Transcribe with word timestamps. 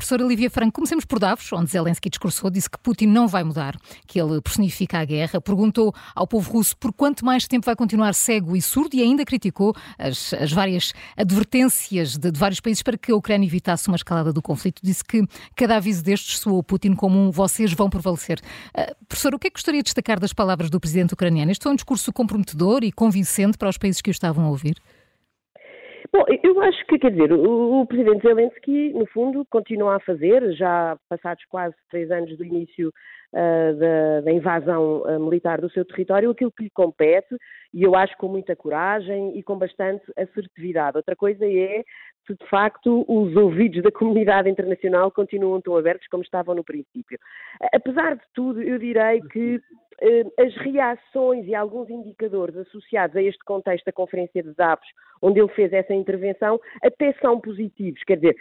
Professora 0.00 0.24
Olivia 0.24 0.48
Franco, 0.48 0.72
comecemos 0.72 1.04
por 1.04 1.18
Davos, 1.18 1.52
onde 1.52 1.70
Zelensky 1.70 2.08
discursou, 2.08 2.48
disse 2.48 2.70
que 2.70 2.78
Putin 2.78 3.04
não 3.04 3.28
vai 3.28 3.44
mudar, 3.44 3.76
que 4.06 4.18
ele 4.18 4.40
personifica 4.40 4.98
a 4.98 5.04
guerra, 5.04 5.42
perguntou 5.42 5.94
ao 6.14 6.26
povo 6.26 6.50
russo 6.50 6.74
por 6.78 6.90
quanto 6.90 7.22
mais 7.22 7.46
tempo 7.46 7.66
vai 7.66 7.76
continuar 7.76 8.14
cego 8.14 8.56
e 8.56 8.62
surdo 8.62 8.96
e 8.96 9.02
ainda 9.02 9.26
criticou 9.26 9.74
as, 9.98 10.32
as 10.32 10.50
várias 10.50 10.94
advertências 11.18 12.16
de, 12.16 12.30
de, 12.30 12.40
vários 12.40 12.60
países 12.60 12.82
para 12.82 12.96
que 12.96 13.12
a 13.12 13.14
Ucrânia 13.14 13.46
evitasse 13.46 13.88
uma 13.88 13.96
escalada 13.96 14.32
do 14.32 14.40
conflito. 14.40 14.80
Disse 14.82 15.04
que 15.04 15.22
cada 15.54 15.76
aviso 15.76 16.02
destes 16.02 16.38
soou 16.38 16.62
Putin 16.62 16.94
como 16.94 17.18
um 17.18 17.30
vocês 17.30 17.70
vão 17.74 17.90
prevalecer. 17.90 18.40
Uh, 18.74 19.04
professor, 19.06 19.34
o 19.34 19.38
que 19.38 19.48
é 19.48 19.50
que 19.50 19.56
gostaria 19.56 19.82
de 19.82 19.84
destacar 19.84 20.18
das 20.18 20.32
palavras 20.32 20.70
do 20.70 20.80
presidente 20.80 21.12
ucraniano? 21.12 21.52
Este 21.52 21.62
foi 21.62 21.72
um 21.72 21.76
discurso 21.76 22.10
comprometedor 22.10 22.84
e 22.84 22.90
convincente 22.90 23.58
para 23.58 23.68
os 23.68 23.76
países 23.76 24.00
que 24.00 24.08
o 24.08 24.12
estavam 24.12 24.46
a 24.46 24.48
ouvir? 24.48 24.76
Bom, 26.12 26.24
eu 26.42 26.60
acho 26.62 26.84
que, 26.86 26.98
quer 26.98 27.12
dizer, 27.12 27.32
o, 27.32 27.80
o, 27.80 27.86
presidente 27.86 28.26
Zelensky, 28.26 28.92
no 28.92 29.06
fundo, 29.06 29.46
continua 29.48 29.96
a 29.96 30.00
fazer, 30.00 30.52
já 30.54 30.98
passados 31.08 31.44
quase 31.44 31.74
três 31.88 32.10
anos 32.10 32.36
do 32.36 32.44
início 32.44 32.88
uh, 32.88 33.78
da, 33.78 34.20
da, 34.22 34.32
invasão 34.32 35.02
uh, 35.02 35.20
militar 35.20 35.60
do 35.60 35.70
seu 35.70 35.84
território, 35.84 36.30
aquilo 36.30 36.50
que 36.50 36.64
lhe 36.64 36.70
compete, 36.70 37.36
e 37.72 37.84
eu 37.84 37.94
acho 37.94 38.16
com 38.16 38.26
muita 38.26 38.56
coragem 38.56 39.38
e 39.38 39.42
com 39.44 39.56
bastante 39.56 40.02
assertividade. 40.16 40.96
Outra 40.96 41.14
coisa 41.14 41.46
é 41.46 41.84
se 42.26 42.34
de 42.34 42.46
facto 42.48 43.04
os 43.08 43.36
ouvidos 43.36 43.80
da 43.80 43.92
comunidade 43.92 44.50
internacional 44.50 45.12
continuam 45.12 45.60
tão 45.60 45.76
abertos 45.76 46.08
como 46.08 46.24
estavam 46.24 46.56
no 46.56 46.64
princípio. 46.64 47.18
Apesar 47.72 48.16
de 48.16 48.22
tudo, 48.34 48.60
eu 48.60 48.78
direi 48.78 49.20
que 49.32 49.60
as 50.38 50.54
reações 50.56 51.46
e 51.46 51.54
alguns 51.54 51.90
indicadores 51.90 52.56
associados 52.56 53.16
a 53.16 53.22
este 53.22 53.44
contexto 53.44 53.84
da 53.84 53.92
Conferência 53.92 54.42
de 54.42 54.54
Davos, 54.54 54.86
onde 55.22 55.38
ele 55.38 55.48
fez 55.50 55.72
essa 55.72 55.92
intervenção, 55.92 56.58
até 56.82 57.12
são 57.20 57.40
positivos. 57.40 58.02
Quer 58.04 58.16
dizer, 58.16 58.36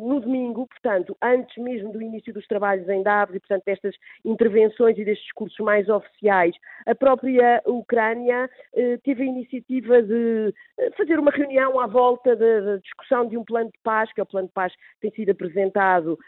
no 0.00 0.20
domingo, 0.20 0.66
portanto, 0.66 1.16
antes 1.22 1.56
mesmo 1.62 1.92
do 1.92 2.00
início 2.00 2.32
dos 2.32 2.46
trabalhos 2.46 2.88
em 2.88 3.02
Davos 3.02 3.34
e, 3.36 3.40
portanto, 3.40 3.64
destas 3.66 3.94
intervenções 4.24 4.96
e 4.96 5.04
destes 5.04 5.24
discursos 5.24 5.58
mais 5.58 5.88
oficiais, 5.88 6.54
a 6.86 6.94
própria 6.94 7.62
Ucrânia 7.66 8.48
eh, 8.74 8.96
teve 9.04 9.22
a 9.22 9.26
iniciativa 9.26 10.02
de 10.02 10.54
eh, 10.78 10.90
fazer 10.96 11.18
uma 11.18 11.30
reunião 11.30 11.78
à 11.78 11.86
volta 11.86 12.34
da 12.34 12.76
discussão 12.78 13.26
de 13.28 13.36
um 13.36 13.44
plano 13.44 13.70
de 13.70 13.78
paz, 13.82 14.12
que 14.12 14.20
é 14.20 14.22
o 14.22 14.26
plano 14.26 14.48
de 14.48 14.54
paz 14.54 14.72
que 14.74 15.00
tem 15.02 15.10
sido 15.10 15.30
apresentado 15.30 16.18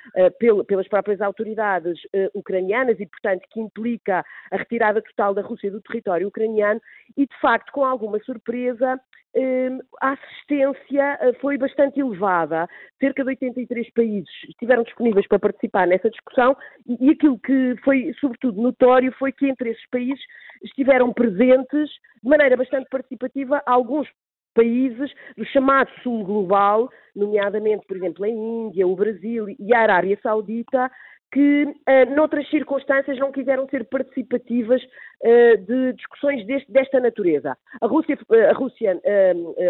pelas 0.66 0.88
próprias 0.88 1.20
autoridades 1.20 1.98
ucranianas 2.34 2.98
e, 3.00 3.06
portanto, 3.06 3.42
que 3.50 3.60
implica 3.60 4.24
a 4.50 4.56
retirada 4.56 5.02
total 5.02 5.34
da 5.34 5.42
Rússia 5.42 5.70
do 5.70 5.80
território 5.80 6.28
ucraniano 6.28 6.80
e, 7.16 7.26
de 7.26 7.40
facto, 7.40 7.72
com 7.72 7.84
alguma 7.84 8.18
surpresa, 8.20 9.00
hum, 9.34 9.78
a 10.00 10.12
assistência 10.12 11.18
eh, 11.20 11.32
foi 11.40 11.58
bastante 11.58 12.00
elevada. 12.00 12.68
Cerca 13.00 13.22
de 13.22 13.30
83 13.30 13.90
países 13.92 14.30
estiveram 14.48 14.82
disponíveis 14.82 15.26
para 15.26 15.38
participar 15.38 15.86
nessa 15.86 16.10
discussão 16.10 16.56
e 16.86 17.10
aquilo 17.10 17.38
que 17.38 17.76
foi, 17.84 18.12
sobretudo, 18.20 18.60
notório 18.60 19.12
foi 19.18 19.32
que 19.32 19.46
entre 19.46 19.70
esses 19.70 19.88
países 19.90 20.22
estiveram 20.62 21.12
presentes, 21.12 21.90
de 22.22 22.28
maneira 22.28 22.56
bastante 22.56 22.88
participativa, 22.88 23.62
alguns 23.66 24.08
países 24.54 25.12
do 25.36 25.44
chamado 25.46 25.90
Sul 26.02 26.24
Global, 26.24 26.88
nomeadamente, 27.14 27.84
por 27.86 27.96
exemplo, 27.96 28.24
a 28.24 28.28
Índia, 28.28 28.86
o 28.86 28.96
Brasil 28.96 29.46
e 29.58 29.74
a 29.74 29.80
Arábia 29.80 30.18
Saudita, 30.22 30.90
que, 31.34 31.64
uh, 31.64 32.14
noutras 32.14 32.48
circunstâncias, 32.48 33.18
não 33.18 33.32
quiseram 33.32 33.68
ser 33.68 33.84
participativas 33.86 34.80
uh, 34.80 35.58
de 35.66 35.92
discussões 35.94 36.46
deste, 36.46 36.70
desta 36.70 37.00
natureza. 37.00 37.58
A 37.80 37.86
Rússia, 37.88 38.16
uh, 38.30 38.50
a 38.50 38.52
Rússia 38.52 39.02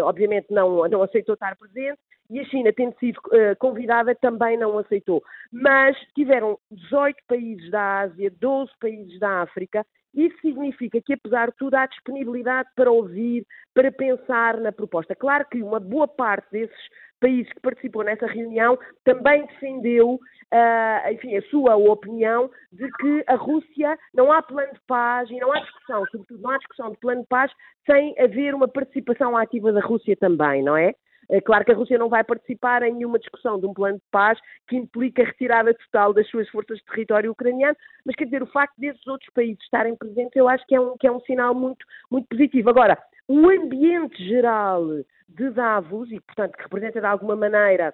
obviamente, 0.03 0.45
não, 0.51 0.87
não 0.87 1.01
aceitou 1.01 1.33
estar 1.33 1.55
presente 1.55 1.97
e 2.29 2.39
a 2.39 2.45
China, 2.45 2.71
tendo 2.71 2.95
sido 2.99 3.19
convidada, 3.59 4.15
também 4.15 4.57
não 4.57 4.77
aceitou. 4.77 5.23
Mas 5.51 5.95
tiveram 6.15 6.57
18 6.71 7.17
países 7.27 7.71
da 7.71 8.01
Ásia, 8.01 8.31
12 8.39 8.71
países 8.79 9.19
da 9.19 9.41
África 9.41 9.85
isso 10.15 10.35
significa 10.39 11.01
que, 11.01 11.13
apesar 11.13 11.49
de 11.49 11.57
tudo, 11.57 11.75
há 11.75 11.85
disponibilidade 11.85 12.69
para 12.73 12.89
ouvir, 12.89 13.45
para 13.73 13.91
pensar 13.91 14.57
na 14.61 14.71
proposta. 14.71 15.13
Claro 15.13 15.45
que 15.51 15.61
uma 15.61 15.79
boa 15.79 16.07
parte 16.07 16.47
desses 16.51 16.89
países 17.19 17.51
que 17.51 17.59
participou 17.59 18.03
nessa 18.03 18.25
reunião 18.25 18.77
também 19.03 19.45
defendeu, 19.45 20.19
uh, 20.53 21.11
enfim, 21.11 21.37
a 21.37 21.41
sua 21.43 21.75
opinião 21.75 22.49
de 22.71 22.89
que 22.91 23.23
a 23.27 23.35
Rússia 23.35 23.97
não 24.13 24.31
há 24.31 24.41
plano 24.41 24.73
de 24.73 24.81
paz 24.87 25.29
e 25.29 25.37
não 25.39 25.51
há 25.51 25.59
discussão, 25.59 26.05
sobretudo 26.11 26.41
não 26.41 26.51
há 26.51 26.57
discussão 26.57 26.91
de 26.91 26.97
plano 26.97 27.21
de 27.21 27.27
paz 27.27 27.51
sem 27.85 28.15
haver 28.19 28.53
uma 28.53 28.67
participação 28.67 29.37
ativa 29.37 29.71
da 29.71 29.81
Rússia 29.81 30.15
também, 30.15 30.63
não 30.63 30.75
é? 30.75 30.93
É 31.29 31.41
claro 31.41 31.65
que 31.65 31.71
a 31.71 31.75
Rússia 31.75 31.97
não 31.97 32.09
vai 32.09 32.23
participar 32.23 32.83
em 32.83 32.93
nenhuma 32.93 33.17
discussão 33.17 33.59
de 33.59 33.65
um 33.65 33.73
plano 33.73 33.97
de 33.97 34.03
paz 34.11 34.39
que 34.67 34.75
implica 34.75 35.23
a 35.23 35.25
retirada 35.25 35.73
total 35.73 36.13
das 36.13 36.27
suas 36.29 36.47
forças 36.49 36.77
de 36.77 36.85
território 36.85 37.31
ucraniano, 37.31 37.75
mas 38.05 38.15
quer 38.15 38.25
dizer, 38.25 38.43
o 38.43 38.47
facto 38.47 38.75
desses 38.77 39.05
outros 39.07 39.31
países 39.33 39.61
estarem 39.63 39.95
presentes, 39.95 40.35
eu 40.35 40.47
acho 40.47 40.65
que 40.67 40.75
é 40.75 40.79
um, 40.79 40.95
que 40.97 41.07
é 41.07 41.11
um 41.11 41.19
sinal 41.21 41.55
muito, 41.55 41.83
muito 42.11 42.27
positivo. 42.27 42.69
Agora, 42.69 42.97
o 43.27 43.49
ambiente 43.49 44.23
geral 44.23 44.85
de 45.27 45.49
Davos, 45.49 46.11
e 46.11 46.19
portanto 46.19 46.55
que 46.55 46.63
representa 46.63 46.99
de 46.99 47.07
alguma 47.07 47.35
maneira 47.35 47.93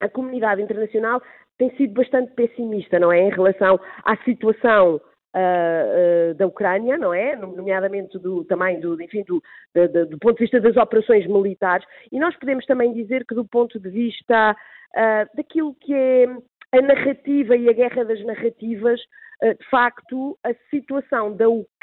a 0.00 0.08
comunidade 0.08 0.60
internacional, 0.60 1.22
tem 1.58 1.74
sido 1.76 1.94
bastante 1.94 2.32
pessimista, 2.32 2.98
não 2.98 3.12
é? 3.12 3.20
Em 3.20 3.30
relação 3.30 3.80
à 4.04 4.16
situação 4.18 4.96
uh, 4.96 6.34
da 6.34 6.46
Ucrânia, 6.46 6.96
não 6.98 7.12
é? 7.12 7.36
Nomeadamente 7.36 8.18
do, 8.18 8.44
também 8.44 8.80
do, 8.80 9.00
enfim, 9.00 9.24
do, 9.24 9.42
do, 9.74 10.18
ponto 10.18 10.36
de 10.36 10.44
vista 10.44 10.60
das 10.60 10.76
operações 10.76 11.26
militares. 11.26 11.86
E 12.12 12.18
nós 12.18 12.36
podemos 12.36 12.64
também 12.66 12.92
dizer 12.92 13.24
que 13.26 13.34
do 13.34 13.44
ponto 13.44 13.78
de 13.78 13.88
vista 13.88 14.52
uh, 14.52 15.36
daquilo 15.36 15.74
que 15.74 15.94
é 15.94 16.26
a 16.72 16.82
narrativa 16.82 17.56
e 17.56 17.68
a 17.68 17.72
guerra 17.72 18.04
das 18.04 18.24
narrativas, 18.24 19.00
de 19.42 19.68
facto, 19.70 20.38
a 20.42 20.54
situação 20.70 21.36
da 21.36 21.46
Ucrânia 21.46 21.75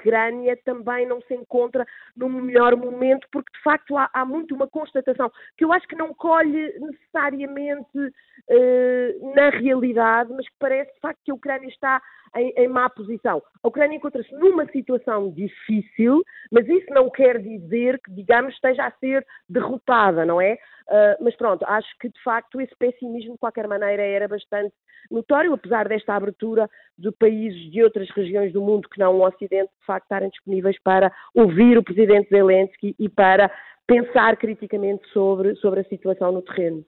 também 0.63 1.05
não 1.05 1.21
se 1.21 1.33
encontra 1.33 1.85
no 2.15 2.29
melhor 2.29 2.75
momento, 2.75 3.27
porque 3.31 3.51
de 3.55 3.63
facto 3.63 3.97
há, 3.97 4.09
há 4.13 4.25
muito 4.25 4.55
uma 4.55 4.67
constatação 4.67 5.31
que 5.57 5.63
eu 5.63 5.71
acho 5.71 5.87
que 5.87 5.95
não 5.95 6.13
colhe 6.13 6.73
necessariamente 6.79 7.97
uh, 7.97 9.35
na 9.35 9.49
realidade, 9.49 10.31
mas 10.33 10.47
que 10.47 10.55
parece 10.59 10.93
de 10.93 10.99
facto 10.99 11.19
que 11.23 11.31
a 11.31 11.35
Ucrânia 11.35 11.67
está 11.67 12.01
em, 12.35 12.53
em 12.57 12.67
má 12.67 12.89
posição. 12.89 13.41
A 13.61 13.67
Ucrânia 13.67 13.97
encontra-se 13.97 14.33
numa 14.33 14.65
situação 14.71 15.31
difícil, 15.31 16.23
mas 16.51 16.67
isso 16.67 16.87
não 16.89 17.09
quer 17.09 17.39
dizer 17.39 17.99
que, 18.01 18.11
digamos, 18.11 18.53
esteja 18.53 18.85
a 18.85 18.91
ser 18.91 19.25
derrotada, 19.47 20.25
não 20.25 20.41
é? 20.41 20.57
Uh, 20.87 21.23
mas 21.23 21.35
pronto, 21.35 21.63
acho 21.65 21.87
que 21.99 22.09
de 22.09 22.23
facto 22.23 22.59
esse 22.59 22.75
pessimismo 22.75 23.33
de 23.33 23.39
qualquer 23.39 23.67
maneira 23.67 24.03
era 24.03 24.27
bastante 24.27 24.73
notório, 25.09 25.53
apesar 25.53 25.87
desta 25.87 26.13
abertura 26.13 26.69
de 26.97 27.11
países 27.11 27.71
de 27.71 27.83
outras 27.83 28.09
regiões 28.09 28.51
do 28.51 28.61
mundo 28.61 28.89
que 28.89 28.99
não 28.99 29.15
o 29.15 29.25
Ocidente, 29.25 29.71
de 29.79 29.85
facto, 29.85 29.92
estarem 30.01 30.29
disponíveis 30.29 30.75
para 30.81 31.11
ouvir 31.35 31.77
o 31.77 31.83
presidente 31.83 32.29
Zelensky 32.29 32.95
e 32.99 33.09
para 33.09 33.51
pensar 33.85 34.37
criticamente 34.37 35.03
sobre, 35.11 35.55
sobre 35.57 35.81
a 35.81 35.83
situação 35.85 36.31
no 36.31 36.41
terreno. 36.41 36.83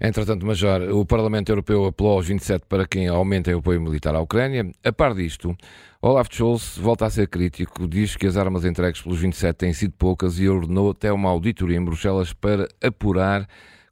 Entretanto, 0.00 0.46
Major, 0.46 0.80
o 0.92 1.04
Parlamento 1.04 1.50
Europeu 1.50 1.84
apelou 1.84 2.14
aos 2.14 2.26
27 2.26 2.64
para 2.66 2.86
que 2.86 3.06
aumentem 3.06 3.54
o 3.54 3.58
apoio 3.58 3.82
militar 3.82 4.14
à 4.14 4.20
Ucrânia. 4.20 4.70
A 4.82 4.90
par 4.90 5.12
disto, 5.12 5.54
Olaf 6.00 6.28
Scholz 6.32 6.78
volta 6.78 7.04
a 7.04 7.10
ser 7.10 7.28
crítico, 7.28 7.86
diz 7.86 8.16
que 8.16 8.26
as 8.26 8.38
armas 8.38 8.64
entregues 8.64 9.02
pelos 9.02 9.20
27 9.20 9.54
têm 9.54 9.74
sido 9.74 9.92
poucas 9.98 10.38
e 10.38 10.48
ordenou 10.48 10.92
até 10.92 11.12
uma 11.12 11.28
auditoria 11.28 11.76
em 11.76 11.84
Bruxelas 11.84 12.32
para 12.32 12.66
apurar 12.82 13.46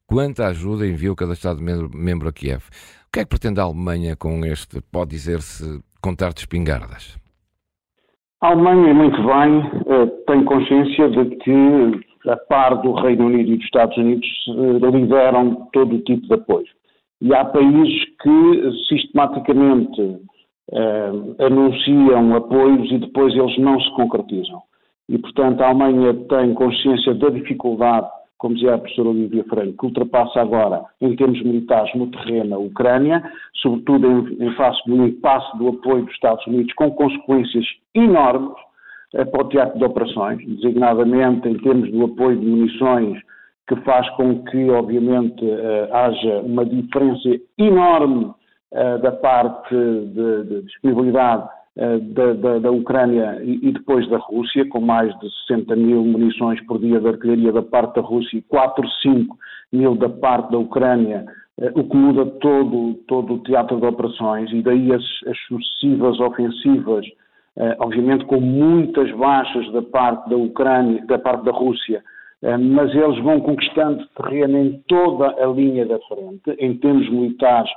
quanta 0.07 0.47
ajuda 0.47 0.87
enviou 0.87 1.15
cada 1.15 1.35
Estado-membro 1.35 2.29
a 2.29 2.33
Kiev. 2.33 2.63
O 3.07 3.13
que 3.13 3.21
é 3.21 3.25
que 3.25 3.29
pretende 3.29 3.61
a 3.61 3.65
Alemanha 3.65 4.17
com 4.17 4.43
este, 4.47 4.81
pode 4.81 5.11
dizer-se, 5.11 5.83
contar 6.01 6.33
de 6.33 6.41
espingardas? 6.41 7.19
A 8.41 8.53
Alemanha, 8.53 8.95
muito 8.95 9.21
bem, 9.21 9.63
eh, 9.89 10.07
tem 10.29 10.45
consciência 10.45 11.09
de 11.09 11.37
que 11.37 12.09
a 12.29 12.37
par 12.37 12.81
do 12.83 12.93
Reino 12.93 13.27
Unido 13.27 13.51
e 13.51 13.57
dos 13.57 13.65
Estados 13.65 13.97
Unidos, 13.97 14.29
eh, 14.49 14.91
lideram 14.91 15.69
todo 15.73 15.97
o 15.97 16.03
tipo 16.03 16.25
de 16.27 16.35
apoio. 16.35 16.67
E 17.21 17.35
há 17.35 17.45
países 17.45 18.05
que 18.23 18.73
sistematicamente 18.89 20.21
eh, 20.71 21.11
anunciam 21.47 22.37
apoios 22.37 22.89
e 22.93 22.99
depois 22.99 23.35
eles 23.35 23.59
não 23.59 23.81
se 23.81 23.91
concretizam. 23.97 24.63
E, 25.09 25.19
portanto, 25.19 25.61
a 25.63 25.71
Alemanha 25.71 26.15
tem 26.29 26.55
consciência 26.55 27.15
da 27.15 27.31
dificuldade, 27.31 28.09
como 28.39 28.55
dizia 28.55 28.75
a 28.75 28.79
professora 28.79 29.09
Olivia 29.09 29.45
Freire, 29.45 29.73
que 29.73 29.85
ultrapassa 29.85 30.41
agora, 30.41 30.85
em 31.01 31.15
termos 31.17 31.43
militares, 31.43 31.93
no 31.95 32.07
terreno 32.07 32.55
a 32.55 32.59
Ucrânia, 32.59 33.23
sobretudo 33.55 34.07
em, 34.07 34.47
em 34.47 34.55
face 34.55 34.81
do 34.87 35.07
impasse 35.07 35.59
do 35.59 35.69
apoio 35.69 36.05
dos 36.05 36.15
Estados 36.15 36.47
Unidos, 36.47 36.73
com 36.75 36.91
consequências 36.93 37.67
enormes 37.95 38.57
para 39.11 39.43
o 39.43 39.49
teatro 39.49 39.79
de 39.79 39.85
operações, 39.85 40.39
designadamente 40.47 41.49
em 41.49 41.59
termos 41.59 41.91
do 41.91 42.05
apoio 42.05 42.39
de 42.39 42.47
munições, 42.47 43.19
que 43.67 43.77
faz 43.83 44.09
com 44.17 44.43
que, 44.45 44.71
obviamente, 44.71 45.45
eh, 45.45 45.89
haja 45.93 46.41
uma 46.41 46.65
diferença 46.65 47.29
enorme 47.59 48.33
eh, 48.73 48.99
da 48.99 49.13
parte 49.13 49.75
de, 49.75 50.45
de 50.45 50.63
disponibilidade 50.63 51.49
da, 52.01 52.33
da, 52.33 52.59
da, 52.59 52.71
Ucrânia 52.73 53.41
e, 53.41 53.71
depois 53.71 54.09
da 54.09 54.19
Rússia, 54.19 54.69
com 54.69 54.81
mais 54.81 55.17
de 55.21 55.31
60 55.47 55.77
mil 55.77 56.05
munições 56.05 56.61
por 56.67 56.81
dia 56.81 57.01
de 57.01 57.07
artilharia 57.07 57.53
da 57.53 57.63
parte 57.63 57.95
da 57.95 58.01
Rússia 58.01 58.37
e 58.37 58.43
4, 58.43 58.85
5 59.03 59.37
mil 59.73 59.95
da 59.95 60.09
parte 60.09 60.51
da 60.51 60.59
Ucrânia, 60.59 61.25
o 61.77 61.85
que 61.85 61.97
muda 61.97 62.27
todo, 62.41 62.95
todo 63.07 63.35
o 63.35 63.39
teatro 63.45 63.79
de 63.79 63.87
operações 63.87 64.51
e 64.53 64.61
daí 64.61 64.93
as, 64.93 65.05
as 65.29 65.39
sucessivas 65.47 66.19
ofensivas, 66.19 67.07
obviamente 67.79 68.25
com 68.25 68.41
muitas 68.41 69.11
baixas 69.13 69.71
da 69.73 69.83
parte 69.83 70.29
da 70.31 70.37
Ucrânia, 70.37 71.05
da 71.07 71.19
parte 71.19 71.45
da 71.45 71.53
Rússia, 71.53 72.03
mas 72.43 72.93
eles 72.93 73.23
vão 73.23 73.41
conquistando 73.41 74.05
terreno 74.17 74.59
em 74.59 74.83
toda 74.89 75.29
a 75.29 75.47
linha 75.47 75.87
da 75.87 75.99
frente, 76.01 76.57
em 76.59 76.77
termos 76.77 77.09
militares, 77.09 77.71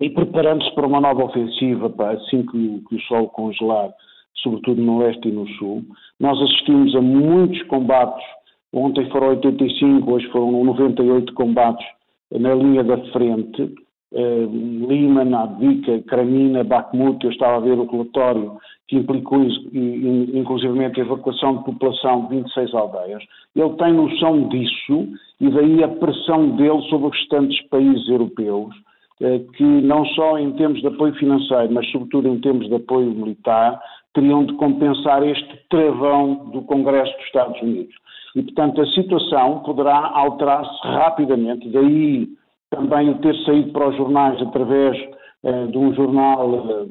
e 0.00 0.10
preparando-se 0.10 0.74
para 0.74 0.86
uma 0.86 1.00
nova 1.00 1.24
ofensiva, 1.24 1.92
assim 2.10 2.44
que, 2.46 2.82
que 2.88 2.96
o 2.96 3.00
sol 3.02 3.28
congelar, 3.28 3.90
sobretudo 4.36 4.80
no 4.80 4.98
leste 4.98 5.28
e 5.28 5.32
no 5.32 5.48
sul. 5.54 5.82
Nós 6.20 6.40
assistimos 6.40 6.94
a 6.94 7.00
muitos 7.00 7.62
combates, 7.64 8.24
ontem 8.72 9.08
foram 9.10 9.28
85, 9.28 10.12
hoje 10.12 10.26
foram 10.28 10.64
98 10.64 11.32
combates 11.34 11.86
na 12.30 12.54
linha 12.54 12.82
da 12.82 12.98
frente, 13.12 13.72
eh, 14.12 14.46
Lima, 14.88 15.24
Nadvika, 15.24 16.00
Kramina, 16.02 16.64
Bakhmut, 16.64 17.24
eu 17.24 17.30
estava 17.30 17.56
a 17.56 17.60
ver 17.60 17.78
o 17.78 17.86
relatório 17.86 18.56
que 18.88 18.96
implicou 18.96 19.42
inclusivamente 19.42 21.00
a 21.00 21.04
evacuação 21.04 21.58
de 21.58 21.64
população 21.64 22.26
de 22.26 22.36
26 22.36 22.74
aldeias. 22.74 23.22
Ele 23.54 23.70
tem 23.70 23.92
noção 23.92 24.48
disso 24.48 25.08
e 25.40 25.50
daí 25.50 25.82
a 25.82 25.88
pressão 25.88 26.50
dele 26.50 26.80
sobre 26.88 27.08
os 27.08 27.18
restantes 27.18 27.60
países 27.68 28.08
europeus 28.08 28.74
que 29.18 29.64
não 29.64 30.04
só 30.06 30.38
em 30.38 30.52
termos 30.52 30.80
de 30.80 30.86
apoio 30.88 31.14
financeiro, 31.14 31.72
mas 31.72 31.90
sobretudo 31.90 32.28
em 32.28 32.38
termos 32.40 32.68
de 32.68 32.74
apoio 32.74 33.10
militar, 33.10 33.80
teriam 34.12 34.44
de 34.44 34.54
compensar 34.54 35.22
este 35.22 35.56
travão 35.70 36.50
do 36.50 36.62
Congresso 36.62 37.12
dos 37.16 37.26
Estados 37.26 37.62
Unidos. 37.62 37.94
E, 38.34 38.42
portanto, 38.42 38.80
a 38.82 38.86
situação 38.88 39.60
poderá 39.60 40.10
alterar-se 40.14 40.86
rapidamente, 40.86 41.68
daí 41.70 42.28
também 42.70 43.10
o 43.10 43.18
ter 43.18 43.34
saído 43.44 43.72
para 43.72 43.88
os 43.88 43.96
jornais 43.96 44.40
através 44.42 44.96
eh, 45.44 45.66
de 45.66 45.78
um 45.78 45.94
jornal, 45.94 46.54
eh, 46.54 46.86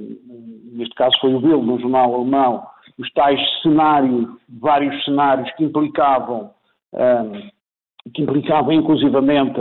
neste 0.74 0.96
caso 0.96 1.16
foi 1.20 1.34
o 1.34 1.40
Bill, 1.40 1.62
de 1.62 1.70
um 1.70 1.80
jornal 1.80 2.16
alemão, 2.16 2.64
os 2.98 3.12
tais 3.12 3.40
cenários, 3.62 4.28
vários 4.62 5.04
cenários 5.04 5.52
que 5.56 5.64
implicavam, 5.64 6.52
eh, 6.94 7.50
que 8.14 8.22
implicavam 8.22 8.72
inclusivamente 8.72 9.60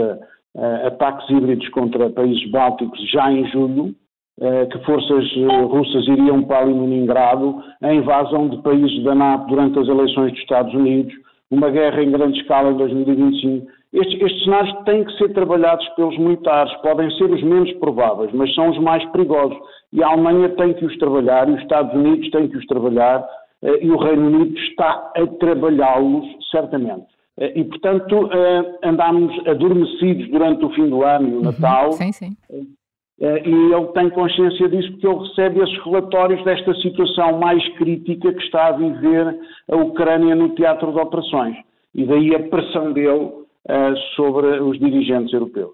uh, 0.55 0.87
ataques 0.87 1.29
híbridos 1.29 1.67
contra 1.69 2.09
países 2.09 2.49
bálticos 2.49 2.99
já 3.11 3.31
em 3.31 3.45
julho, 3.49 3.93
uh, 4.39 4.67
que 4.71 4.79
forças 4.85 5.25
uh, 5.35 5.65
russas 5.67 6.07
iriam 6.07 6.43
para 6.43 6.65
Kaliningrado, 6.65 7.61
a 7.81 7.93
invasão 7.93 8.47
de 8.47 8.61
países 8.61 9.03
da 9.03 9.13
NATO 9.13 9.47
durante 9.47 9.77
as 9.77 9.87
eleições 9.87 10.31
dos 10.31 10.41
Estados 10.41 10.73
Unidos, 10.73 11.13
uma 11.51 11.69
guerra 11.69 12.01
em 12.01 12.11
grande 12.11 12.39
escala 12.39 12.71
em 12.71 12.77
2025. 12.77 13.67
Estes, 13.93 14.21
estes 14.21 14.43
cenários 14.43 14.75
têm 14.83 15.03
que 15.05 15.17
ser 15.17 15.31
trabalhados 15.33 15.87
pelos 15.89 16.17
militares, 16.17 16.73
podem 16.81 17.09
ser 17.11 17.31
os 17.31 17.41
menos 17.43 17.71
prováveis, 17.73 18.31
mas 18.33 18.53
são 18.53 18.69
os 18.69 18.77
mais 18.79 19.05
perigosos. 19.11 19.57
E 19.93 20.03
a 20.03 20.07
Alemanha 20.07 20.49
tem 20.49 20.73
que 20.73 20.85
os 20.85 20.97
trabalhar, 20.97 21.47
e 21.47 21.53
os 21.53 21.61
Estados 21.61 21.93
Unidos 21.93 22.29
têm 22.31 22.47
que 22.49 22.57
os 22.57 22.65
trabalhar, 22.65 23.25
e 23.63 23.89
o 23.89 23.97
Reino 23.97 24.27
Unido 24.27 24.57
está 24.59 25.11
a 25.15 25.25
trabalhá-los, 25.39 26.25
certamente. 26.51 27.14
Eh, 27.37 27.59
e, 27.59 27.63
portanto, 27.65 28.29
eh, 28.31 28.87
andámos 28.87 29.33
adormecidos 29.47 30.29
durante 30.29 30.63
o 30.65 30.69
fim 30.69 30.89
do 30.89 31.03
ano 31.03 31.27
e 31.27 31.31
o 31.33 31.35
uhum. 31.37 31.43
Natal. 31.43 31.91
Sim, 31.93 32.11
sim. 32.11 32.37
Eh, 33.19 33.43
e 33.45 33.73
ele 33.73 33.87
tem 33.93 34.09
consciência 34.09 34.69
disso 34.69 34.91
porque 34.91 35.07
ele 35.07 35.19
recebe 35.19 35.59
esses 35.61 35.83
relatórios 35.83 36.43
desta 36.43 36.73
situação 36.75 37.39
mais 37.39 37.67
crítica 37.75 38.33
que 38.33 38.43
está 38.43 38.67
a 38.67 38.71
viver 38.71 39.37
a 39.69 39.75
Ucrânia 39.75 40.35
no 40.35 40.49
teatro 40.49 40.91
de 40.91 40.99
operações. 40.99 41.57
E 41.93 42.05
daí 42.05 42.35
a 42.35 42.39
pressão 42.39 42.91
dele 42.91 43.45
sobre 44.15 44.59
os 44.59 44.77
dirigentes 44.77 45.33
europeus. 45.33 45.73